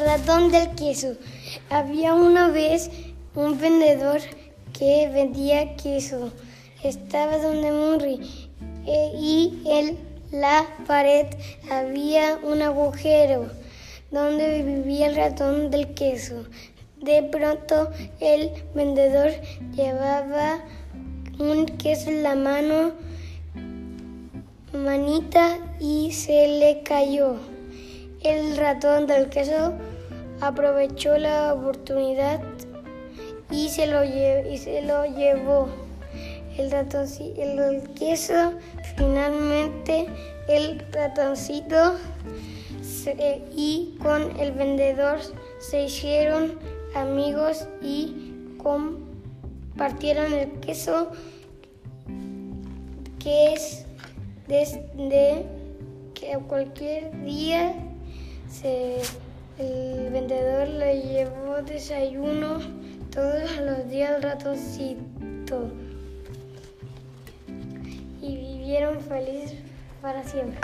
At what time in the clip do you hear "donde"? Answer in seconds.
7.38-7.72, 14.10-14.62